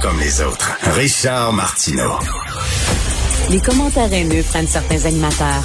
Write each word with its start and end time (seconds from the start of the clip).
comme 0.00 0.18
les 0.18 0.40
autres. 0.42 0.70
Richard 0.94 1.52
Martineau. 1.52 2.18
Les 3.50 3.60
commentaires 3.60 4.12
haineux 4.12 4.42
prennent 4.42 4.68
certains 4.68 5.04
animateurs. 5.04 5.64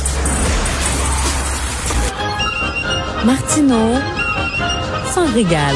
Martineau 3.26 3.94
s'en 5.14 5.32
régale. 5.34 5.76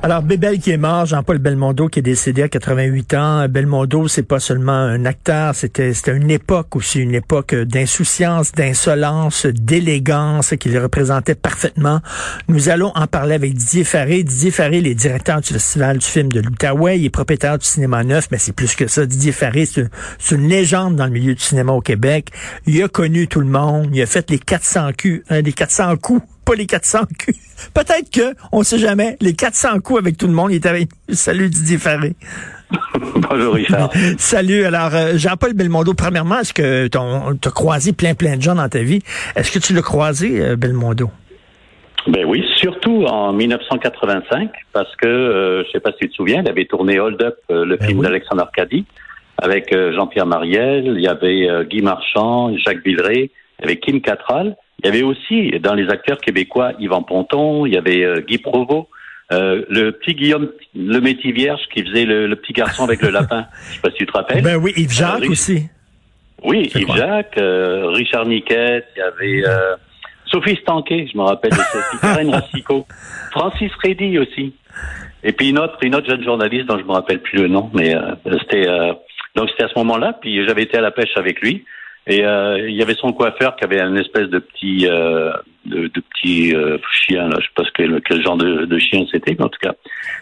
Alors, 0.00 0.22
Bébel 0.22 0.60
qui 0.60 0.70
est 0.70 0.76
mort, 0.76 1.06
Jean-Paul 1.06 1.38
Belmondo 1.38 1.88
qui 1.88 1.98
est 1.98 2.02
décédé 2.02 2.42
à 2.44 2.48
88 2.48 3.14
ans. 3.14 3.48
Belmondo, 3.48 4.06
c'est 4.06 4.22
pas 4.22 4.38
seulement 4.38 4.70
un 4.70 5.04
acteur, 5.04 5.56
c'était 5.56 5.92
c'était 5.92 6.16
une 6.16 6.30
époque 6.30 6.76
aussi, 6.76 7.00
une 7.00 7.16
époque 7.16 7.52
d'insouciance, 7.52 8.52
d'insolence, 8.52 9.44
d'élégance 9.46 10.54
qu'il 10.60 10.78
représentait 10.78 11.34
parfaitement. 11.34 12.00
Nous 12.46 12.68
allons 12.68 12.92
en 12.94 13.08
parler 13.08 13.34
avec 13.34 13.54
Didier 13.54 13.82
Faré. 13.82 14.22
Didier 14.22 14.52
Faré, 14.52 14.78
il 14.78 14.86
est 14.86 14.94
directeur 14.94 15.40
du 15.40 15.52
Festival 15.52 15.98
du 15.98 16.06
film 16.06 16.30
de 16.30 16.40
l'Outaouais, 16.40 17.00
il 17.00 17.06
est 17.06 17.10
propriétaire 17.10 17.58
du 17.58 17.66
Cinéma 17.66 18.04
Neuf, 18.04 18.28
mais 18.30 18.38
c'est 18.38 18.52
plus 18.52 18.76
que 18.76 18.86
ça. 18.86 19.04
Didier 19.04 19.32
Faré, 19.32 19.66
c'est 19.66 20.34
une 20.34 20.48
légende 20.48 20.94
dans 20.94 21.06
le 21.06 21.12
milieu 21.12 21.34
du 21.34 21.42
cinéma 21.42 21.72
au 21.72 21.80
Québec. 21.80 22.30
Il 22.66 22.80
a 22.84 22.88
connu 22.88 23.26
tout 23.26 23.40
le 23.40 23.48
monde, 23.48 23.88
il 23.92 24.00
a 24.00 24.06
fait 24.06 24.30
les 24.30 24.38
400 24.38 24.90
coups, 24.90 25.22
un 25.28 25.42
des 25.42 25.52
400 25.52 25.96
coups 25.96 26.22
pas 26.48 26.54
les 26.54 26.66
400 26.66 27.00
coups. 27.24 27.70
Peut-être 27.74 28.10
que, 28.10 28.34
on 28.52 28.62
sait 28.62 28.78
jamais, 28.78 29.16
les 29.20 29.34
400 29.34 29.80
coups 29.80 30.00
avec 30.00 30.16
tout 30.16 30.26
le 30.26 30.32
monde, 30.32 30.50
il 30.50 30.56
est 30.56 30.66
avec 30.66 30.88
Salut 31.10 31.48
Didier 31.50 31.78
Farré. 31.78 32.14
Bonjour 33.16 33.54
Richard. 33.54 33.90
Salut. 34.18 34.64
Alors, 34.64 34.94
euh, 34.94 35.16
Jean-Paul 35.16 35.54
Belmondo, 35.54 35.94
premièrement, 35.94 36.40
est-ce 36.40 36.52
que 36.52 36.86
tu 36.86 36.98
as 36.98 37.50
croisé 37.50 37.92
plein, 37.92 38.14
plein 38.14 38.36
de 38.36 38.42
gens 38.42 38.54
dans 38.54 38.68
ta 38.68 38.82
vie? 38.82 39.00
Est-ce 39.36 39.50
que 39.50 39.58
tu 39.58 39.72
l'as 39.74 39.82
croisé, 39.82 40.40
euh, 40.40 40.56
Belmondo? 40.56 41.10
Ben 42.06 42.24
oui, 42.26 42.44
surtout 42.56 43.04
en 43.04 43.32
1985, 43.32 44.50
parce 44.72 44.94
que, 44.96 45.06
euh, 45.06 45.64
je 45.64 45.70
sais 45.72 45.80
pas 45.80 45.92
si 45.92 45.98
tu 46.00 46.08
te 46.10 46.14
souviens, 46.14 46.42
il 46.42 46.48
avait 46.48 46.64
tourné 46.64 46.98
Hold 46.98 47.22
Up, 47.22 47.36
le 47.50 47.76
ben 47.76 47.86
film 47.86 48.02
d'Alexandre 48.02 48.42
Arcadi, 48.42 48.86
avec 49.36 49.74
Jean-Pierre 49.74 50.26
Mariel, 50.26 50.94
il 50.96 51.02
y 51.02 51.08
avait 51.08 51.66
Guy 51.68 51.82
Marchand, 51.82 52.56
Jacques 52.56 52.84
Villeray, 52.84 53.30
il 53.58 53.62
y 53.62 53.64
avait 53.64 53.78
Kim 53.78 54.00
Cattrall, 54.00 54.56
il 54.80 54.86
y 54.86 54.88
avait 54.88 55.02
aussi 55.02 55.50
dans 55.60 55.74
les 55.74 55.88
acteurs 55.88 56.20
québécois 56.20 56.72
Yvan 56.78 57.02
Ponton, 57.02 57.66
il 57.66 57.74
y 57.74 57.76
avait 57.76 58.04
euh, 58.04 58.20
Guy 58.20 58.38
Provost, 58.38 58.86
euh, 59.32 59.64
le 59.68 59.90
petit 59.92 60.14
Guillaume 60.14 60.50
le 60.74 61.00
métier 61.00 61.32
vierge 61.32 61.60
qui 61.74 61.84
faisait 61.84 62.04
le, 62.04 62.34
petit 62.36 62.52
garçon 62.52 62.84
avec 62.84 63.02
le 63.02 63.10
lapin. 63.10 63.46
Je 63.68 63.74
sais 63.74 63.80
pas 63.80 63.90
si 63.90 63.96
tu 63.96 64.06
te 64.06 64.12
rappelles. 64.12 64.42
Ben 64.42 64.56
oui, 64.56 64.72
Yves 64.76 64.92
Jacques 64.92 65.24
euh, 65.24 65.30
aussi. 65.30 65.68
Oui, 66.44 66.70
Yves 66.72 66.94
Jacques, 66.94 67.34
Richard 67.36 68.26
Niquette, 68.26 68.86
il 68.96 69.00
y 69.00 69.02
avait 69.02 69.42
Sophie 70.26 70.56
Stanquet, 70.62 71.08
je 71.12 71.18
me 71.18 71.24
rappelle 71.24 71.50
de 71.50 71.56
Sophie, 71.56 71.98
Karen 72.00 72.30
Racicot, 72.30 72.86
Francis 73.32 73.72
Reddy 73.82 74.18
aussi. 74.18 74.54
Et 75.24 75.32
puis 75.32 75.48
une 75.48 75.58
autre, 75.58 75.78
une 75.82 75.96
autre 75.96 76.08
jeune 76.08 76.22
journaliste 76.22 76.66
dont 76.66 76.78
je 76.78 76.84
me 76.84 76.92
rappelle 76.92 77.20
plus 77.20 77.40
le 77.40 77.48
nom, 77.48 77.68
mais 77.74 77.92
c'était 78.24 78.66
donc 79.34 79.50
c'était 79.50 79.64
à 79.64 79.68
ce 79.68 79.78
moment-là. 79.80 80.16
Puis 80.20 80.46
j'avais 80.46 80.62
été 80.62 80.78
à 80.78 80.80
la 80.80 80.92
pêche 80.92 81.16
avec 81.16 81.40
lui. 81.40 81.64
Et 82.06 82.24
euh, 82.24 82.68
il 82.68 82.74
y 82.74 82.82
avait 82.82 82.94
son 82.94 83.12
coiffeur 83.12 83.56
qui 83.56 83.64
avait 83.64 83.80
un 83.80 83.94
espèce 83.96 84.28
de 84.28 84.38
petit 84.38 84.86
euh, 84.88 85.32
de, 85.66 85.88
de, 85.88 86.00
petit 86.00 86.54
euh, 86.54 86.78
chien, 86.90 87.28
là, 87.28 87.36
je 87.38 87.46
sais 87.46 87.52
pas 87.54 87.64
quel, 87.74 88.00
quel 88.00 88.22
genre 88.22 88.38
de, 88.38 88.64
de 88.64 88.78
chien 88.78 89.04
c'était, 89.12 89.36
mais 89.38 89.44
en 89.44 89.50
tout 89.50 89.58
cas. 89.60 89.74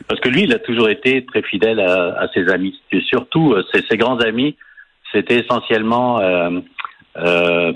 Parce 0.08 0.20
que 0.20 0.28
lui, 0.28 0.42
il 0.42 0.52
a 0.52 0.58
toujours 0.58 0.88
été 0.88 1.24
très 1.24 1.42
fidèle 1.42 1.78
à, 1.78 2.18
à 2.18 2.28
ses 2.34 2.48
amis. 2.48 2.74
Et 2.90 3.00
surtout, 3.02 3.52
euh, 3.52 3.62
ses, 3.72 3.82
ses, 3.88 3.96
grands 3.96 4.18
amis, 4.18 4.56
c'était 5.12 5.44
essentiellement 5.44 6.20
euh, 6.20 6.60
euh, 7.16 7.72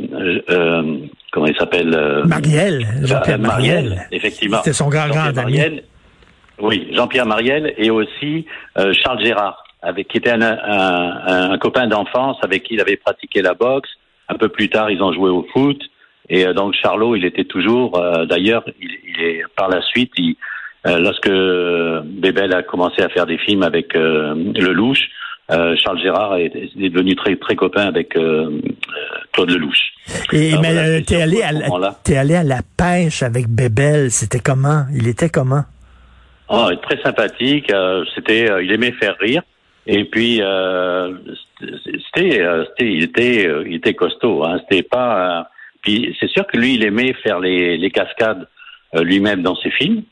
comment 1.30 1.46
il 1.46 1.56
s'appelle 1.56 1.96
Marielle, 2.26 2.86
Jean-Pierre 3.04 3.38
Marielle. 3.38 4.08
Effectivement. 4.10 4.58
C'était 4.58 4.72
son 4.72 4.88
grand 4.88 5.08
grand 5.08 5.36
ami. 5.38 5.82
Oui, 6.60 6.88
Jean-Pierre 6.92 7.26
Marielle 7.26 7.72
et 7.78 7.90
aussi 7.90 8.44
Charles 8.76 9.24
Gérard 9.24 9.64
avec 9.82 10.08
qui 10.08 10.18
était 10.18 10.30
un, 10.30 10.42
un, 10.42 11.52
un 11.52 11.58
copain 11.58 11.86
d'enfance 11.86 12.36
avec 12.42 12.64
qui 12.64 12.74
il 12.74 12.80
avait 12.80 12.96
pratiqué 12.96 13.42
la 13.42 13.54
boxe. 13.54 13.90
Un 14.28 14.34
peu 14.34 14.48
plus 14.48 14.68
tard, 14.68 14.90
ils 14.90 15.02
ont 15.02 15.12
joué 15.12 15.30
au 15.30 15.46
foot. 15.52 15.80
Et 16.30 16.46
euh, 16.46 16.54
donc 16.54 16.74
Charlot, 16.74 17.16
il 17.16 17.24
était 17.24 17.44
toujours. 17.44 17.98
Euh, 17.98 18.24
d'ailleurs, 18.24 18.64
il, 18.80 18.90
il, 19.04 19.22
est 19.22 19.42
par 19.56 19.68
la 19.68 19.82
suite, 19.82 20.12
il, 20.16 20.36
euh, 20.86 20.98
lorsque 20.98 21.28
Bébel 21.28 22.54
a 22.54 22.62
commencé 22.62 23.02
à 23.02 23.08
faire 23.08 23.26
des 23.26 23.38
films 23.38 23.62
avec 23.62 23.94
Lelouch, 23.94 25.00
Charles 25.48 26.00
Gérard 26.00 26.36
est, 26.36 26.54
est, 26.54 26.90
devenu 26.90 27.16
très 27.16 27.34
très 27.34 27.56
copain 27.56 27.82
avec 27.82 28.10
Claude 28.10 29.50
Lelouch. 29.50 29.92
Et 30.32 30.52
mais 30.62 31.02
t'es 31.02 31.22
allé 31.22 31.42
à 31.42 31.50
la, 31.50 31.98
t'es 32.04 32.16
allé 32.16 32.36
à 32.36 32.44
la 32.44 32.60
pêche 32.76 33.24
avec 33.24 33.48
Bébel. 33.48 34.12
C'était 34.12 34.38
comment? 34.38 34.84
Il 34.94 35.08
était 35.08 35.28
comment? 35.28 35.64
Oh, 36.48 36.68
très 36.82 37.02
sympathique. 37.02 37.72
c'était, 38.14 38.48
il 38.62 38.70
aimait 38.70 38.92
faire 38.92 39.16
rire. 39.18 39.42
Et 39.92 40.04
puis, 40.04 40.40
euh, 40.40 41.16
c'était, 41.58 42.40
euh, 42.40 42.64
c'était, 42.66 42.92
il 42.92 43.02
était, 43.02 43.48
euh, 43.48 43.64
il 43.66 43.74
était 43.74 43.94
costaud. 43.94 44.44
Hein. 44.44 44.60
C'était 44.60 44.84
pas. 44.84 45.50
puis 45.82 46.16
c'est 46.20 46.30
sûr 46.30 46.46
que 46.46 46.56
lui, 46.56 46.74
il 46.74 46.84
aimait 46.84 47.12
faire 47.24 47.40
les, 47.40 47.76
les 47.76 47.90
cascades 47.90 48.46
lui-même 48.94 49.42
dans 49.42 49.56
ses 49.56 49.70
films. 49.72 50.02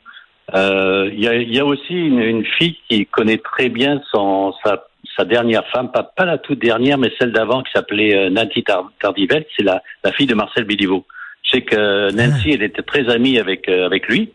Il 0.53 1.21
y, 1.21 1.29
a, 1.29 1.35
y, 1.37 1.61
a, 1.61 1.65
aussi 1.65 1.95
une, 1.95 2.21
une, 2.21 2.45
fille 2.45 2.77
qui 2.89 3.07
connaît 3.07 3.39
très 3.39 3.69
bien 3.69 4.01
son 4.11 4.53
sa, 4.65 4.85
sa 5.17 5.25
dernière 5.25 5.67
femme, 5.69 5.93
pas, 5.93 6.03
pas 6.03 6.25
la 6.25 6.39
toute 6.39 6.59
dernière, 6.59 6.99
mais 6.99 7.13
celle 7.19 7.33
d'avant 7.33 7.63
qui 7.63 7.71
s'appelait 7.73 8.31
Nancy 8.31 8.65
Tardivel. 9.01 9.45
C'est 9.57 9.65
la, 9.65 9.81
la 10.03 10.11
fille 10.13 10.27
de 10.27 10.35
Marcel 10.35 10.65
Biliveau. 10.65 11.07
Je 11.45 11.51
sais 11.51 11.63
que 11.63 12.11
Nancy, 12.13 12.51
elle 12.51 12.63
était 12.65 12.83
très 12.83 13.09
amie 13.09 13.39
avec 13.39 13.69
avec 13.69 14.09
lui. 14.09 14.33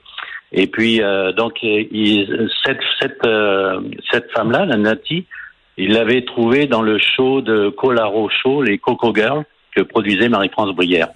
Et 0.53 0.68
puis, 0.68 1.02
euh, 1.02 1.31
donc, 1.31 1.64
il, 1.64 2.50
cette, 2.64 2.80
cette, 3.02 3.25
euh, 3.25 3.81
cette 4.12 4.31
femme-là, 4.31 4.66
la 4.66 4.78
Nati, 4.78 5.25
il 5.78 5.94
l'avait 5.94 6.22
trouvée 6.22 6.68
dans 6.68 6.84
le 6.84 7.00
show 7.00 7.41
de 7.41 7.69
Colaro 7.69 8.30
Show, 8.30 8.62
les 8.62 8.78
Coco 8.78 9.14
Girls, 9.16 9.44
que 9.75 9.81
produisait 9.81 10.30
Marie-France 10.30 10.75
Brière. 10.75 11.08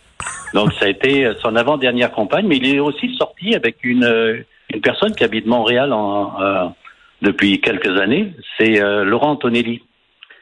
Donc, 0.55 0.73
ça 0.73 0.85
a 0.85 0.89
été 0.89 1.29
son 1.43 1.55
avant-dernière 1.55 2.11
campagne, 2.11 2.47
mais 2.47 2.57
il 2.57 2.75
est 2.75 2.79
aussi 2.79 3.15
sorti 3.15 3.53
avec 3.53 3.77
une, 3.83 4.43
une 4.73 4.81
personne 4.81 5.13
qui 5.13 5.23
habite 5.23 5.45
Montréal 5.45 5.93
en, 5.93 6.41
euh, 6.41 6.65
depuis 7.21 7.61
quelques 7.61 7.95
années. 8.01 8.33
C'est 8.57 8.79
Laurent 9.03 9.31
Antonelli, 9.31 9.83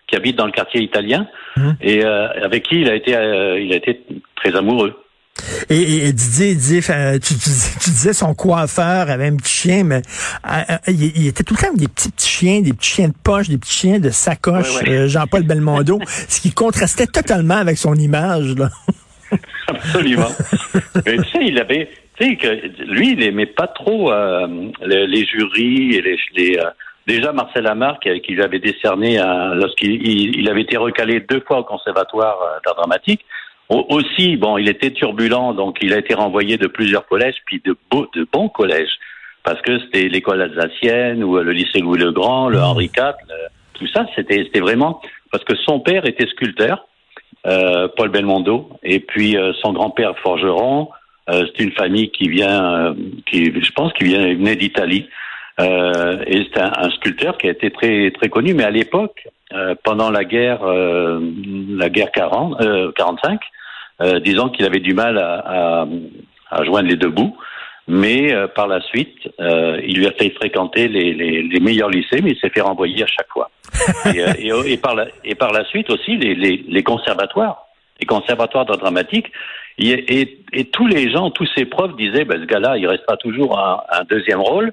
qui 0.07 0.15
habite 0.15 0.37
dans 0.37 0.45
le 0.45 0.53
quartier 0.53 0.81
italien, 0.81 1.27
mmh. 1.57 1.71
et 1.81 2.05
avec 2.05 2.63
qui 2.63 2.79
il 2.79 2.89
a 2.89 2.95
été, 2.95 3.11
il 3.11 3.73
a 3.73 3.75
été 3.75 4.01
très 4.35 4.55
amoureux. 4.55 5.04
Et, 5.69 6.13
Didier, 6.13 6.55
Didier 6.55 6.81
tu, 7.21 7.33
disais 7.33 8.13
son 8.13 8.33
coiffeur 8.33 9.09
avait 9.09 9.27
un 9.27 9.35
petit 9.35 9.53
chien, 9.53 9.83
mais 9.83 10.01
euh, 10.45 10.61
euh, 10.69 10.77
il, 10.87 11.27
était 11.27 11.43
tout 11.43 11.55
le 11.55 11.59
temps 11.59 11.67
avec 11.67 11.79
des 11.79 11.87
petits, 11.87 12.11
petits 12.11 12.29
chiens, 12.29 12.61
des 12.61 12.73
petits 12.73 12.91
chiens 12.91 13.07
de 13.09 13.13
poche, 13.21 13.49
des 13.49 13.57
petits 13.57 13.73
chiens 13.73 13.99
de 13.99 14.09
sacoche, 14.09 14.81
euh, 14.87 15.07
Jean-Paul 15.07 15.43
Belmondo, 15.43 15.99
ce 16.05 16.39
qui 16.39 16.53
contrastait 16.53 17.07
totalement 17.07 17.55
avec 17.55 17.77
son 17.77 17.95
image. 17.95 18.55
Là. 18.55 18.69
Absolument. 19.67 20.29
mais 21.05 21.17
tu 21.17 21.23
sais, 21.23 21.39
il 21.41 21.59
avait, 21.59 21.89
tu 22.17 22.25
sais, 22.25 22.35
que 22.37 22.83
lui, 22.85 23.11
il 23.13 23.23
aimait 23.23 23.45
pas 23.45 23.67
trop 23.67 24.13
les, 24.85 25.25
jurys 25.25 25.95
et 25.95 26.01
les, 26.01 26.17
les 26.35 26.59
déjà 27.07 27.33
Marcel 27.33 27.67
Amar 27.67 27.99
qui, 27.99 28.09
lui 28.09 28.41
avait 28.41 28.59
décerné 28.59 29.17
lorsqu'il 29.55 30.07
il, 30.07 30.49
avait 30.49 30.61
été 30.61 30.77
recalé 30.77 31.19
deux 31.19 31.41
fois 31.41 31.59
au 31.59 31.63
conservatoire 31.63 32.37
d'art 32.63 32.75
dramatique 32.75 33.25
aussi, 33.69 34.37
bon, 34.37 34.57
il 34.57 34.69
était 34.69 34.91
turbulent, 34.91 35.53
donc 35.53 35.77
il 35.81 35.93
a 35.93 35.97
été 35.97 36.13
renvoyé 36.13 36.57
de 36.57 36.67
plusieurs 36.67 37.07
collèges, 37.07 37.35
puis 37.45 37.61
de, 37.65 37.75
beaux, 37.89 38.07
de 38.13 38.27
bons 38.31 38.49
collèges, 38.49 38.99
parce 39.43 39.61
que 39.61 39.79
c'était 39.79 40.07
l'école 40.07 40.41
alsacienne 40.41 41.23
ou 41.23 41.37
le 41.37 41.51
lycée 41.51 41.79
Louis 41.79 41.99
le 41.99 42.11
Grand, 42.11 42.49
le 42.49 42.61
Henri 42.61 42.85
IV, 42.85 43.13
tout 43.73 43.87
ça, 43.87 44.05
c'était 44.15 44.43
c'était 44.43 44.61
vraiment 44.61 45.01
parce 45.31 45.43
que 45.43 45.55
son 45.55 45.79
père 45.79 46.05
était 46.05 46.27
sculpteur, 46.27 46.87
euh, 47.45 47.87
Paul 47.95 48.09
Belmondo, 48.09 48.69
et 48.83 48.99
puis 48.99 49.37
euh, 49.37 49.53
son 49.61 49.73
grand-père 49.73 50.17
forgeron. 50.19 50.89
Euh, 51.29 51.45
c'est 51.47 51.63
une 51.63 51.71
famille 51.71 52.11
qui 52.11 52.29
vient, 52.29 52.73
euh, 52.73 52.93
qui, 53.25 53.45
je 53.45 53.71
pense, 53.71 53.91
qui 53.93 54.05
vient 54.05 54.21
venait 54.21 54.55
d'Italie. 54.55 55.09
Euh, 55.59 56.23
et 56.27 56.47
c'est 56.53 56.61
un, 56.61 56.71
un, 56.77 56.89
sculpteur 56.91 57.37
qui 57.37 57.47
a 57.47 57.51
été 57.51 57.71
très 57.71 58.11
très 58.11 58.29
connu, 58.29 58.53
mais 58.53 58.63
à 58.63 58.71
l'époque, 58.71 59.27
pendant 59.83 60.09
la 60.09 60.25
guerre, 60.25 60.65
la 60.65 61.89
guerre 61.89 62.11
40, 62.11 62.93
45, 62.95 63.39
euh, 64.01 64.19
disant 64.19 64.49
qu'il 64.49 64.65
avait 64.65 64.79
du 64.79 64.93
mal 64.93 65.17
à, 65.17 65.87
à, 66.51 66.63
joindre 66.63 66.89
les 66.89 66.95
deux 66.95 67.09
bouts. 67.09 67.35
Mais 67.87 68.33
euh, 68.33 68.47
par 68.47 68.67
la 68.67 68.81
suite, 68.81 69.15
euh, 69.39 69.79
il 69.85 69.97
lui 69.97 70.07
a 70.07 70.11
fait 70.11 70.31
fréquenter 70.31 70.87
les, 70.87 71.13
les, 71.13 71.43
les, 71.43 71.59
meilleurs 71.59 71.89
lycées, 71.89 72.19
mais 72.23 72.31
il 72.31 72.39
s'est 72.39 72.49
fait 72.49 72.61
renvoyer 72.61 73.03
à 73.03 73.07
chaque 73.07 73.29
fois. 73.29 73.51
et, 74.13 74.47
et, 74.47 74.73
et, 74.73 74.77
par 74.77 74.95
la, 74.95 75.05
et 75.23 75.35
par 75.35 75.51
la 75.51 75.63
suite 75.65 75.91
aussi, 75.91 76.17
les, 76.17 76.33
les 76.35 76.83
conservatoires, 76.83 77.67
les 77.99 78.07
conservatoires 78.07 78.65
d'art 78.65 78.79
dramatique, 78.79 79.31
et, 79.77 80.39
et, 80.53 80.65
tous 80.65 80.87
les 80.87 81.11
gens, 81.11 81.31
tous 81.31 81.47
ces 81.55 81.65
profs 81.65 81.95
disaient, 81.95 82.23
ben, 82.23 82.39
ce 82.39 82.45
gars-là, 82.45 82.77
il 82.77 82.87
restera 82.87 83.17
toujours 83.17 83.59
un, 83.59 83.81
un 83.91 84.03
deuxième 84.05 84.39
rôle 84.39 84.71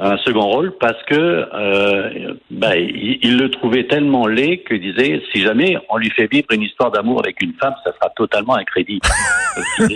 un 0.00 0.16
second 0.18 0.46
rôle 0.46 0.72
parce 0.78 1.02
que 1.04 1.14
euh, 1.14 2.34
ben, 2.50 2.74
il, 2.74 3.36
le 3.36 3.50
trouvait 3.50 3.84
tellement 3.84 4.26
laid 4.28 4.58
que 4.58 4.74
disait 4.74 5.20
si 5.32 5.42
jamais 5.42 5.76
on 5.88 5.96
lui 5.96 6.10
fait 6.10 6.30
vivre 6.30 6.46
une 6.52 6.62
histoire 6.62 6.92
d'amour 6.92 7.20
avec 7.24 7.42
une 7.42 7.52
femme, 7.54 7.74
ça 7.84 7.92
sera 7.92 8.10
totalement 8.10 8.54
incrédible. 8.54 9.06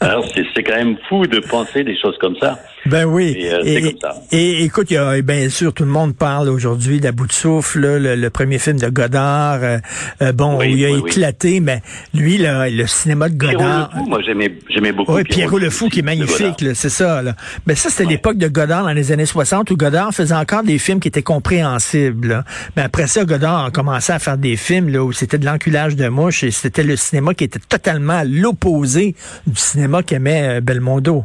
Alors 0.00 0.24
c'est 0.24 0.62
quand 0.62 0.76
même 0.76 0.96
fou 1.08 1.26
de 1.26 1.40
penser 1.40 1.84
des 1.84 1.98
choses 1.98 2.16
comme 2.18 2.36
ça. 2.36 2.58
Ben 2.86 3.04
oui. 3.04 3.34
Et, 3.38 3.52
euh, 3.52 3.80
comme 3.80 4.00
ça. 4.00 4.22
et, 4.32 4.64
écoute, 4.64 4.90
il 4.90 4.94
y 4.94 4.96
a, 4.96 5.20
bien 5.22 5.48
sûr, 5.48 5.72
tout 5.72 5.84
le 5.84 5.90
monde 5.90 6.16
parle 6.16 6.48
aujourd'hui 6.48 7.00
d'À 7.00 7.12
bout 7.12 7.26
de 7.26 7.32
souffle, 7.32 7.80
le, 7.98 8.28
premier 8.30 8.58
film 8.58 8.78
de 8.78 8.88
Godard. 8.88 9.60
Euh, 9.62 9.78
euh, 10.22 10.32
bon, 10.32 10.60
il 10.62 10.84
a 10.84 10.90
éclaté, 10.90 11.60
mais 11.60 11.82
lui, 12.14 12.38
là, 12.38 12.68
le 12.68 12.86
cinéma 12.86 13.28
de 13.28 13.36
Godard. 13.36 13.90
Pierrot 13.90 13.94
le 13.94 14.04
Fou, 14.04 14.08
moi 14.08 14.20
j'aimais 14.68 14.92
beaucoup. 14.92 15.14
Oui, 15.14 15.24
Pierrot, 15.24 15.58
le 15.58 15.70
Fou, 15.70 15.88
qui 15.88 16.00
est 16.00 16.02
magnifique, 16.02 16.64
c'est 16.74 16.88
ça. 16.88 17.22
Là. 17.22 17.34
Ben 17.66 17.76
ça, 17.76 17.90
c'était 17.90 18.08
l'époque 18.08 18.38
de 18.38 18.48
Godard 18.48 18.84
dans 18.84 18.92
les 18.92 19.12
années 19.12 19.26
60 19.26 19.70
où 19.70 19.76
Godard 19.76 20.12
faisait 20.12 20.34
encore 20.34 20.62
des 20.62 20.78
films 20.78 21.00
qui 21.00 21.08
étaient 21.08 21.22
compréhensibles. 21.22 22.44
Mais 22.76 22.82
après 22.82 23.06
ça, 23.06 23.24
Godard 23.24 23.66
a 23.66 23.70
commencé 23.70 24.12
à 24.12 24.18
faire 24.18 24.38
des 24.38 24.56
films 24.56 24.88
là, 24.88 25.02
où 25.02 25.12
c'était 25.12 25.38
de 25.38 25.46
l'enculage 25.46 25.96
de 25.96 26.08
mouche 26.08 26.44
et 26.44 26.50
c'était 26.50 26.82
le 26.82 26.96
cinéma 26.96 27.34
qui 27.34 27.44
était 27.44 27.60
totalement 27.68 28.22
l'opposé 28.26 29.14
du 29.46 29.56
cinéma 29.56 30.02
qu'aimait 30.02 30.60
Belmondo. 30.60 31.24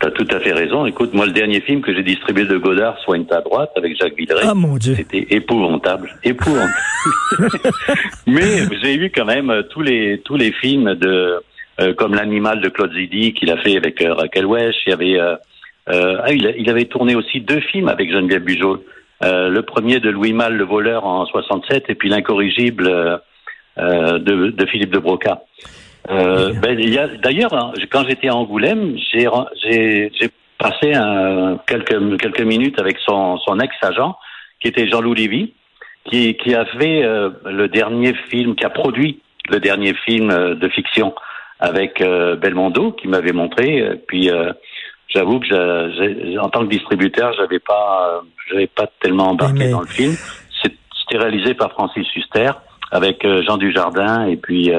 Tu 0.00 0.06
as 0.06 0.10
tout 0.12 0.26
à 0.30 0.40
fait 0.40 0.52
raison. 0.52 0.86
Écoute, 0.86 1.12
moi, 1.12 1.26
le 1.26 1.32
dernier 1.32 1.60
film 1.60 1.82
que 1.82 1.94
j'ai 1.94 2.02
distribué 2.02 2.44
de 2.44 2.56
Godard, 2.56 2.98
Soigne 3.00 3.26
ta 3.26 3.42
droite, 3.42 3.70
avec 3.76 3.96
Jacques 4.00 4.16
Villeray. 4.16 4.44
Ah, 4.46 4.54
mon 4.54 4.76
Dieu. 4.76 4.94
C'était 4.94 5.26
épouvantable. 5.30 6.16
Épouvantable. 6.24 6.72
Mais 8.26 8.66
j'ai 8.82 8.96
vu 8.96 9.10
quand 9.14 9.26
même 9.26 9.50
euh, 9.50 9.62
tous 9.62 9.82
les, 9.82 10.22
tous 10.24 10.36
les 10.36 10.52
films 10.52 10.94
de, 10.94 11.42
euh, 11.80 11.94
comme 11.94 12.14
L'animal 12.14 12.60
de 12.60 12.68
Claude 12.68 12.92
Zidi, 12.92 13.32
qu'il 13.32 13.50
a 13.50 13.56
fait 13.58 13.76
avec 13.76 14.02
euh, 14.02 14.12
Raquel 14.12 14.44
Wesh. 14.44 14.76
Il 14.86 14.90
y 14.90 14.92
avait, 14.92 15.20
euh, 15.20 15.36
ah, 15.86 16.32
il, 16.32 16.54
il, 16.58 16.68
avait 16.68 16.84
tourné 16.84 17.14
aussi 17.14 17.40
deux 17.40 17.60
films 17.60 17.88
avec 17.88 18.10
Geneviève 18.12 18.42
Bugeaud. 18.42 18.84
le 19.22 19.60
premier 19.60 20.00
de 20.00 20.10
Louis 20.10 20.32
Malle, 20.32 20.56
Le 20.56 20.64
voleur, 20.64 21.06
en 21.06 21.24
67, 21.26 21.84
et 21.88 21.94
puis 21.94 22.08
L'incorrigible 22.10 22.84
de, 23.78 24.50
de 24.50 24.66
Philippe 24.66 24.92
de 24.92 24.98
Broca. 24.98 25.42
Euh, 26.08 26.52
ben, 26.54 26.78
il 26.78 26.92
y 26.92 26.98
a 26.98 27.08
d'ailleurs 27.08 27.52
hein, 27.52 27.72
quand 27.90 28.08
j'étais 28.08 28.28
à 28.28 28.34
Angoulême, 28.34 28.96
j'ai 29.12 29.28
j'ai 29.62 30.30
passé 30.58 30.94
un, 30.94 31.58
quelques 31.66 32.18
quelques 32.18 32.40
minutes 32.40 32.80
avec 32.80 32.98
son 33.06 33.38
son 33.38 33.58
ex-agent 33.60 34.16
qui 34.60 34.68
était 34.68 34.88
Jean-Loup 34.88 35.14
Lévy, 35.14 35.52
qui 36.04 36.34
qui 36.36 36.54
a 36.54 36.64
fait 36.64 37.02
euh, 37.04 37.30
le 37.44 37.68
dernier 37.68 38.14
film, 38.30 38.54
qui 38.54 38.64
a 38.64 38.70
produit 38.70 39.20
le 39.48 39.60
dernier 39.60 39.94
film 39.94 40.30
euh, 40.30 40.54
de 40.54 40.68
fiction 40.68 41.14
avec 41.58 42.00
euh, 42.00 42.36
Belmondo, 42.36 42.92
qui 42.92 43.08
m'avait 43.08 43.32
montré. 43.32 44.00
Puis 44.08 44.30
j'avoue 45.08 45.40
que 45.40 46.38
en 46.38 46.48
tant 46.48 46.60
que 46.60 46.70
distributeur, 46.70 47.34
j'avais 47.34 47.58
pas 47.58 48.22
j'avais 48.50 48.68
pas 48.68 48.86
tellement 49.00 49.30
embarqué 49.30 49.70
dans 49.70 49.80
le 49.80 49.86
film. 49.86 50.14
C'était 50.62 51.18
réalisé 51.22 51.54
par 51.54 51.72
Francis 51.72 52.06
Huster 52.14 52.52
avec 52.92 53.26
Jean 53.42 53.56
Dujardin 53.56 54.26
et 54.26 54.36
puis 54.36 54.72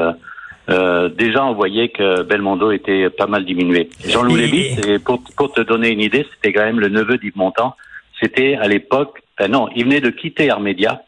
euh, 0.71 1.09
déjà 1.09 1.45
on 1.45 1.53
voyait 1.53 1.89
que 1.89 2.23
Belmondo 2.23 2.71
était 2.71 3.09
pas 3.09 3.27
mal 3.27 3.45
diminué. 3.45 3.89
Jean-Louis 4.06 4.41
Lévy, 4.41 5.00
pour, 5.00 5.21
pour 5.35 5.51
te 5.53 5.62
donner 5.62 5.89
une 5.89 6.01
idée, 6.01 6.25
c'était 6.33 6.53
quand 6.53 6.65
même 6.65 6.79
le 6.79 6.89
neveu 6.89 7.18
d'Yves 7.18 7.38
Montand. 7.38 7.75
C'était 8.19 8.56
à 8.56 8.68
l'époque, 8.68 9.21
non, 9.50 9.69
il 9.75 9.85
venait 9.85 10.01
de 10.01 10.09
quitter 10.09 10.50
Armédia 10.50 11.01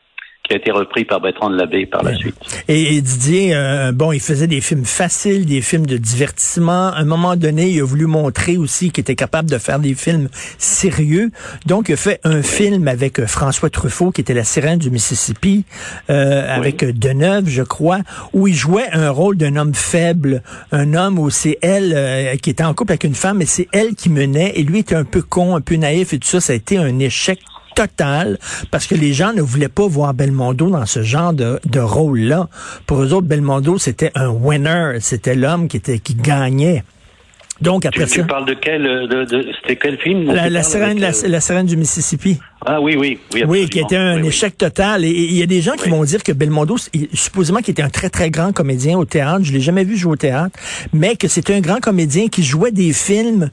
qui 0.44 0.54
a 0.54 0.58
été 0.58 0.72
repris 0.72 1.06
par 1.06 1.22
Bertrand 1.22 1.50
de 1.50 1.56
Labbé 1.56 1.86
par 1.86 2.04
la 2.04 2.14
suite. 2.16 2.36
Et, 2.68 3.00
Didier, 3.00 3.56
euh, 3.56 3.94
bon, 3.94 4.12
il 4.12 4.20
faisait 4.20 4.48
des 4.48 4.60
films 4.60 4.84
faciles, 4.84 5.46
des 5.46 5.62
films 5.62 5.86
de 5.86 5.96
divertissement. 5.96 6.88
À 6.90 6.98
un 6.98 7.06
moment 7.06 7.38
donné, 7.38 7.70
il 7.70 7.80
a 7.80 7.86
voulu 7.86 8.08
montrer 8.08 8.58
aussi 8.58 8.92
qu'il 8.92 9.04
était 9.04 9.16
capable 9.16 9.50
de 9.50 9.58
faire 9.58 9.80
des 9.80 9.96
films 9.96 10.28
sérieux. 10.58 11.32
Donc, 11.66 11.88
il 11.88 11.94
a 11.94 11.98
fait 11.98 12.20
un 12.26 12.42
film 12.42 12.90
avec 12.90 13.20
euh, 13.20 13.26
François 13.26 13.70
Truffaut, 13.70 14.12
qui 14.12 14.20
était 14.20 14.34
la 14.34 14.44
sirène 14.44 14.80
du 14.80 14.92
Mississippi, 14.92 15.64
euh, 16.10 16.54
avec 16.54 16.84
Deneuve, 16.84 17.48
je 17.48 17.64
crois, 17.64 18.00
où 18.34 18.46
il 18.50 18.54
jouait 18.54 18.90
un 18.92 19.12
rôle 19.12 19.38
d'un 19.38 19.56
homme 19.56 19.74
faible, 19.74 20.44
un 20.74 20.94
homme 20.94 21.20
où 21.20 21.30
c'est 21.30 21.58
elle 21.62 22.38
qui 22.42 22.50
était 22.50 22.66
en 22.66 22.74
couple 22.74 22.92
avec 22.92 23.06
une 23.06 23.16
femme, 23.16 23.42
et 23.42 23.46
c'est 23.46 23.70
elle 23.72 23.96
qui 23.96 24.10
menait, 24.10 24.52
et 24.56 24.64
lui 24.64 24.80
était 24.80 24.96
un 24.96 25.06
peu 25.06 25.22
con, 25.22 25.56
un 25.56 25.62
peu 25.62 25.76
naïf 25.76 26.12
et 26.12 26.20
tout 26.20 26.28
ça. 26.28 26.42
Ça 26.42 26.52
a 26.52 26.56
été 26.58 26.78
un 26.78 27.00
échec 27.00 27.40
total 27.76 28.38
parce 28.72 28.88
que 28.88 28.96
les 28.96 29.14
gens 29.14 29.34
ne 29.34 29.42
voulaient 29.42 29.68
pas 29.70 29.88
voir 29.88 30.14
Belmondo 30.14 30.70
dans 30.70 30.86
ce 30.86 31.04
genre 31.04 31.34
de, 31.34 31.60
de 31.66 31.80
rôle-là. 31.80 32.48
Pour 32.86 33.02
eux 33.02 33.14
autres, 33.14 33.28
Belmondo, 33.28 33.78
c'était 33.78 34.12
un 34.16 34.30
winner, 34.30 34.98
c'était 35.00 35.36
l'homme 35.36 35.68
qui 35.68 35.78
était 35.78 36.00
qui 36.00 36.16
gagnait. 36.16 36.84
Donc 37.62 37.86
après 37.86 38.06
tu, 38.06 38.16
ça. 38.16 38.22
Tu 38.22 38.28
parles 38.28 38.46
de 38.46 38.56
quel, 38.56 38.84
de, 38.84 39.26
de 39.26 39.46
c'était 39.62 39.78
quel 39.78 39.98
film? 39.98 40.26
La, 40.26 40.50
la 40.50 40.64
sirène, 40.64 41.00
la, 41.00 41.12
la, 41.28 41.40
sirène 41.40 41.66
du 41.66 41.78
Mississippi. 41.78 42.40
Ah 42.66 42.82
oui, 42.82 42.96
oui, 42.98 43.20
oui. 43.34 43.44
Oui, 43.48 43.70
qui 43.70 43.80
était 43.80 43.96
un 43.96 44.22
échec 44.24 44.58
total. 44.58 45.06
Et 45.06 45.10
il 45.10 45.36
y 45.36 45.44
a 45.44 45.46
des 45.46 45.62
gens 45.62 45.74
qui 45.74 45.90
vont 45.90 46.04
dire 46.04 46.24
que 46.24 46.32
Belmondo, 46.32 46.76
supposément 47.14 47.60
qu'il 47.60 47.72
était 47.72 47.84
un 47.84 47.90
très 47.90 48.10
très 48.10 48.32
grand 48.32 48.52
comédien 48.54 48.98
au 48.98 49.06
théâtre. 49.06 49.44
Je 49.44 49.54
l'ai 49.54 49.62
jamais 49.62 49.84
vu 49.84 49.98
jouer 49.98 50.14
au 50.14 50.18
théâtre, 50.18 50.58
mais 50.94 51.16
que 51.16 51.28
c'était 51.28 51.54
un 51.54 51.62
grand 51.62 51.80
comédien 51.80 52.28
qui 52.28 52.44
jouait 52.44 52.72
des 52.72 52.92
films 52.92 53.50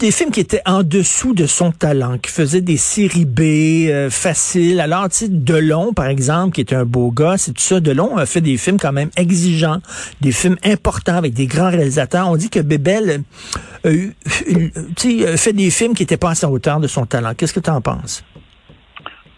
des 0.00 0.10
films 0.10 0.30
qui 0.30 0.40
étaient 0.40 0.62
en 0.66 0.82
dessous 0.82 1.34
de 1.34 1.46
son 1.46 1.72
talent, 1.72 2.16
qui 2.18 2.30
faisaient 2.30 2.62
des 2.62 2.78
séries 2.78 3.26
B 3.26 3.90
euh, 3.90 4.08
faciles. 4.08 4.80
Alors, 4.80 5.08
tu 5.10 5.16
sais, 5.16 5.28
Delon, 5.28 5.92
par 5.92 6.06
exemple, 6.06 6.54
qui 6.54 6.62
est 6.62 6.72
un 6.72 6.86
beau 6.86 7.10
gars, 7.10 7.36
c'est 7.36 7.52
tout 7.52 7.60
ça. 7.60 7.80
Delon 7.80 8.16
a 8.16 8.24
fait 8.24 8.40
des 8.40 8.56
films 8.56 8.78
quand 8.78 8.92
même 8.92 9.10
exigeants, 9.16 9.78
des 10.22 10.32
films 10.32 10.56
importants 10.64 11.16
avec 11.16 11.34
des 11.34 11.46
grands 11.46 11.70
réalisateurs. 11.70 12.28
On 12.28 12.36
dit 12.36 12.48
que 12.48 12.60
Bébel 12.60 13.22
euh, 13.84 14.10
a 14.26 15.36
fait 15.36 15.52
des 15.52 15.70
films 15.70 15.94
qui 15.94 16.02
n'étaient 16.02 16.16
pas 16.16 16.30
à 16.30 16.34
sa 16.34 16.50
hauteur 16.50 16.80
de 16.80 16.86
son 16.86 17.04
talent. 17.04 17.34
Qu'est-ce 17.36 17.52
que 17.52 17.60
tu 17.60 17.70
en 17.70 17.82
penses? 17.82 18.24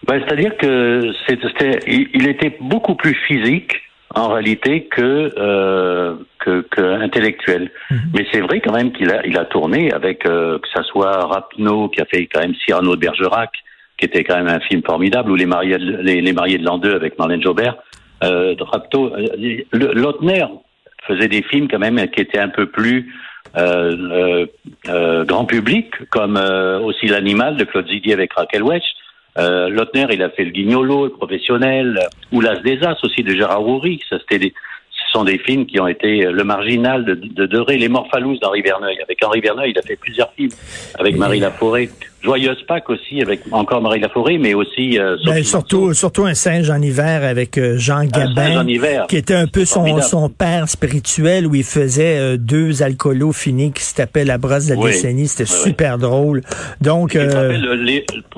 Ben, 0.07 0.23
C'est-à-dire 0.25 0.57
que 0.59 1.13
c'était, 1.29 1.81
il 1.87 2.29
était 2.29 2.57
beaucoup 2.61 2.95
plus 2.95 3.17
physique 3.27 3.73
en 4.15 4.29
réalité 4.29 4.85
que 4.85 5.33
euh, 5.37 6.15
que, 6.39 6.63
que, 6.63 6.81
intellectuel. 6.81 7.71
Mhm. 7.91 7.99
Mais 8.15 8.27
c'est 8.33 8.41
vrai 8.41 8.61
quand 8.61 8.73
même 8.73 8.93
qu'il 8.93 9.11
a 9.11 9.27
il 9.27 9.39
a 9.39 9.45
tourné 9.45 9.93
avec 9.93 10.27
euh, 10.27 10.59
que 10.59 10.69
ça 10.75 10.83
soit 10.83 11.27
Rapneau 11.27 11.89
qui 11.89 12.01
a 12.01 12.05
fait 12.05 12.27
quand 12.27 12.41
même 12.41 12.55
Cyrano 12.55 12.95
de 12.97 13.01
Bergerac 13.01 13.51
qui 13.99 14.07
était 14.07 14.25
quand 14.25 14.37
même 14.37 14.49
un 14.49 14.61
film 14.61 14.83
formidable 14.83 15.31
ou 15.31 15.37
les 15.37 15.47
mariés 15.47 15.79
de, 15.79 15.97
les, 15.99 16.21
les 16.21 16.33
mariés 16.33 16.59
de 16.59 16.65
l'an 16.65 16.79
2 16.79 16.95
avec 16.95 17.19
Marlène 17.19 17.43
Jobert. 17.43 17.77
Euh, 18.25 18.55
Rapneau, 18.59 19.13
euh, 19.15 19.63
Lautner 19.73 20.45
faisait 21.07 21.29
des 21.29 21.43
films 21.43 21.69
quand 21.69 21.79
même 21.79 21.99
qui 22.09 22.21
étaient 22.21 22.39
un 22.39 22.49
peu 22.49 22.67
plus 22.67 23.13
euh, 23.57 24.47
euh, 24.89 25.25
grand 25.25 25.45
public, 25.45 25.93
comme 26.11 26.37
aussi 26.37 27.07
l'animal 27.07 27.57
de 27.57 27.65
Claude 27.65 27.89
Zidi 27.89 28.13
avec 28.13 28.33
Raquel 28.33 28.63
Welch. 28.63 28.85
Euh, 29.39 29.69
Lautner, 29.69 30.07
il 30.11 30.23
a 30.23 30.31
fait 30.31 30.45
le 30.45 30.51
Guignolo, 30.51 31.05
le 31.05 31.11
professionnel, 31.11 31.99
ou 32.33 32.41
L'As 32.41 32.61
des 32.61 32.83
As 32.85 33.03
aussi 33.03 33.23
de 33.23 33.35
Gérard 33.35 33.67
Houry. 33.67 34.01
Ça, 34.09 34.19
c'était 34.19 34.39
des, 34.39 34.53
ce 34.91 35.11
sont 35.13 35.25
des 35.25 35.39
films 35.39 35.67
qui 35.67 35.81
ont 35.81 35.89
été 35.89 36.25
le 36.25 36.45
marginal 36.45 37.05
de, 37.05 37.15
de, 37.15 37.47
de 37.47 37.73
Les 37.73 37.89
Morphalous 37.89 38.39
d'Henri 38.39 38.63
Verneuil. 38.63 39.01
Avec 39.03 39.25
Henri 39.25 39.41
Verneuil, 39.41 39.71
il 39.71 39.79
a 39.79 39.83
fait 39.83 39.97
plusieurs 39.97 40.33
films 40.33 40.53
avec 40.99 41.17
Marie 41.17 41.41
Laforêt. 41.41 41.89
Joyeuse 42.23 42.63
Pâques 42.69 42.89
aussi 42.89 43.21
avec 43.21 43.41
encore 43.51 43.83
Marie 43.83 44.01
Laforêt, 44.01 44.39
mais 44.39 44.55
aussi 44.55 44.99
euh, 44.99 45.17
ben, 45.27 45.43
surtout 45.43 45.93
surtout 45.93 46.25
un 46.25 46.35
singe 46.35 46.71
en 46.71 46.81
hiver 46.81 47.25
avec 47.25 47.59
euh, 47.59 47.77
Jean 47.79 48.05
Gabin, 48.05 48.65
qui 49.09 49.17
était 49.17 49.35
un 49.35 49.47
peu 49.47 49.65
son, 49.65 50.01
son 50.01 50.29
père 50.29 50.69
spirituel 50.69 51.47
où 51.47 51.55
il 51.55 51.65
faisait 51.65 52.19
euh, 52.19 52.37
deux 52.37 52.83
alcoolos 52.83 53.33
finis 53.33 53.73
qui 53.73 53.83
se 53.83 53.95
tapaient 53.95 54.25
la 54.25 54.39
brosse 54.39 54.67
de 54.67 54.75
la 54.75 54.83
décennie. 54.83 55.27
C'était 55.27 55.51
super 55.51 55.99
drôle. 55.99 56.43
Donc 56.81 57.17
euh, 57.17 57.59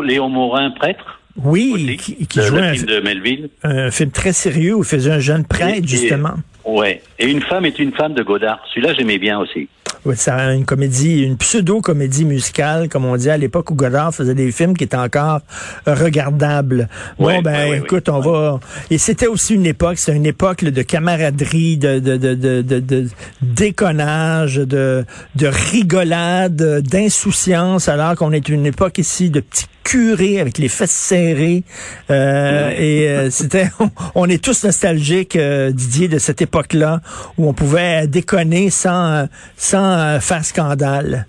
Léon 0.03 0.29
Morin 0.29 0.71
prêtre? 0.71 1.21
Oui, 1.43 1.97
qui, 2.01 2.27
qui 2.27 2.41
jouait 2.43 2.61
un 2.61 2.75
film 2.75 2.87
de 2.87 3.01
Melville. 3.01 3.49
Un 3.65 3.91
film 3.91 4.11
très 4.13 4.33
sérieux 4.33 4.75
où 4.75 4.83
il 4.83 4.89
faisait 4.89 5.11
un 5.11 5.19
jeune 5.19 5.45
prêtre, 5.45 5.87
justement. 5.87 6.35
Ouais. 6.65 7.03
Et 7.19 7.31
une 7.31 7.43
femme 7.43 7.67
est 7.67 7.79
une 7.79 7.93
femme 7.93 8.15
de 8.15 8.23
Godard. 8.23 8.61
Celui-là, 8.73 8.95
j'aimais 8.95 9.19
bien 9.19 9.39
aussi. 9.39 9.69
Oui, 10.05 10.17
c'est 10.19 10.31
une 10.31 10.67
comédie, 10.67 11.23
une 11.23 11.39
pseudo-comédie 11.39 12.27
musicale, 12.27 12.91
comme 12.91 13.07
on 13.07 13.17
dit 13.17 13.31
à 13.31 13.39
l'époque 13.39 13.71
où 13.71 13.75
Godard 13.75 14.15
faisait 14.15 14.35
des 14.35 14.53
films 14.53 14.77
qui 14.77 14.85
étaient 14.85 14.99
encore 14.99 15.41
regardables. 15.87 16.89
bon, 17.19 17.41
ben, 17.41 17.73
écoute, 17.73 18.11
on 18.11 18.21
va. 18.21 18.61
Et 18.91 18.99
c'était 18.99 19.27
aussi 19.27 19.55
une 19.55 19.65
époque, 19.65 19.97
c'était 19.97 20.17
une 20.17 20.27
époque 20.27 20.63
de 20.63 20.83
camaraderie, 20.83 21.79
de, 21.79 22.01
de, 22.01 22.19
de, 22.19 22.35
de, 22.35 22.81
de 22.81 23.09
déconnage, 23.41 24.57
de, 24.57 25.07
de 25.37 25.47
rigolade, 25.47 26.83
d'insouciance, 26.83 27.89
alors 27.89 28.15
qu'on 28.15 28.33
est 28.33 28.51
une 28.51 28.67
époque 28.67 28.99
ici 28.99 29.31
de 29.31 29.41
petits 29.41 29.67
curés 29.85 30.41
avec 30.41 30.59
les 30.59 30.69
fesses 30.69 30.91
serrées. 30.91 31.63
Euh, 32.11 32.71
et 32.71 33.09
euh, 33.09 33.31
c'était, 33.31 33.67
on, 34.15 34.29
est 34.29 34.43
tous 34.43 34.65
nostalgiques, 34.65 35.37
euh, 35.37 35.71
Didier, 35.71 36.09
de 36.09 36.19
cette 36.19 36.43
époque-là 36.43 37.01
où 37.39 37.49
on 37.49 37.53
pouvait 37.53 38.07
déconner 38.07 38.71
sans, 38.71 39.29
sans 39.57 40.19
faire 40.21 40.45
scandale. 40.45 41.27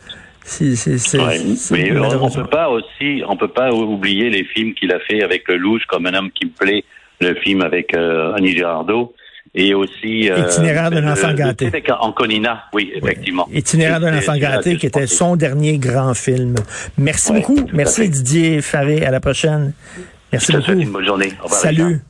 Mais 1.71 1.97
on, 1.97 2.29
peut 2.29 2.45
pas 2.45 2.69
aussi, 2.69 3.23
on 3.27 3.35
peut 3.35 3.47
pas 3.47 3.71
oublier 3.71 4.29
les 4.29 4.43
films 4.43 4.75
qu'il 4.75 4.91
a 4.91 4.99
fait 4.99 5.23
avec 5.23 5.47
le 5.47 5.57
Louche, 5.57 5.85
comme 5.87 6.05
un 6.05 6.13
homme 6.13 6.29
qui 6.31 6.45
me 6.45 6.51
plaît, 6.51 6.83
le 7.19 7.33
film 7.35 7.61
avec 7.61 7.95
Annie 7.95 8.51
Girardot 8.51 9.15
et 9.55 9.73
aussi 9.73 10.29
euh, 10.29 10.37
itinéraire 10.39 10.91
d'un 10.91 11.09
enfant 11.09 11.33
gâté. 11.33 11.71
En 11.99 12.11
Conina, 12.11 12.65
oui, 12.73 12.91
effectivement. 12.93 13.47
Itinéraire 13.51 14.01
d'un 14.01 14.17
enfant 14.17 14.37
gâté, 14.37 14.77
qui 14.77 14.85
était 14.85 15.07
son 15.07 15.35
dernier 15.35 15.77
grand 15.77 16.13
film. 16.13 16.55
Merci 16.97 17.33
beaucoup. 17.33 17.65
Merci 17.73 18.09
Didier 18.09 18.61
Faré. 18.61 19.05
À 19.05 19.11
la 19.11 19.21
prochaine. 19.21 19.73
Merci 20.31 20.51
beaucoup. 20.51 20.71
Une 20.71 20.91
bonne 20.91 21.05
journée. 21.05 21.31
Salut. 21.47 22.01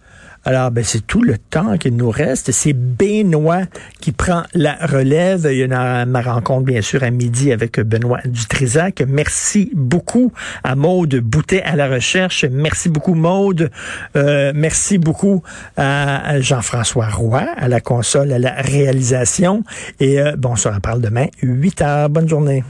Alors, 0.47 0.69
ben, 0.69 0.83
c'est 0.83 1.05
tout 1.05 1.23
le 1.23 1.39
temps 1.39 1.75
qu'il 1.79 1.95
nous 1.95 2.11
reste. 2.11 2.51
C'est 2.51 2.73
Benoît 2.73 3.63
qui 3.99 4.11
prend 4.11 4.43
la 4.53 4.75
relève. 4.75 5.47
Il 5.51 5.57
y 5.57 5.63
a 5.63 6.05
ma 6.05 6.21
rencontre, 6.21 6.65
bien 6.65 6.81
sûr, 6.81 7.01
à 7.03 7.09
midi 7.09 7.51
avec 7.51 7.79
Benoît 7.79 8.19
Dutrisac. 8.25 9.03
Merci 9.07 9.71
beaucoup 9.73 10.31
à 10.63 10.75
Maude 10.75 11.15
Boutet 11.15 11.63
à 11.63 11.75
la 11.75 11.87
recherche. 11.87 12.45
Merci 12.45 12.89
beaucoup, 12.89 13.15
Maude. 13.15 13.71
Euh, 14.15 14.51
merci 14.53 14.99
beaucoup 14.99 15.41
à 15.77 16.39
Jean-François 16.39 17.09
Roy 17.09 17.43
à 17.57 17.67
la 17.67 17.81
console, 17.81 18.31
à 18.31 18.37
la 18.37 18.53
réalisation. 18.53 19.63
Et 19.99 20.21
euh, 20.21 20.35
bon, 20.37 20.51
on 20.51 20.55
se 20.55 20.69
reparle 20.69 21.01
demain, 21.01 21.25
8 21.41 21.81
heures. 21.81 22.09
Bonne 22.09 22.29
journée. 22.29 22.63